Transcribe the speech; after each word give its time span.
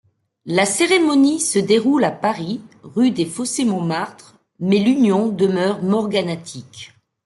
La 0.47 0.65
cérémonie 0.65 1.39
se 1.39 1.59
déroule 1.59 2.03
à 2.05 2.09
Paris, 2.11 2.59
rue 2.81 3.11
des 3.11 3.27
Fossés-Montmartre, 3.27 4.35
mais 4.59 4.79
l'union 4.79 5.27
demeure 5.29 5.83
morganatique. 5.83 6.93